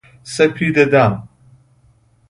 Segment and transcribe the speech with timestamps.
[0.23, 1.27] سپید دم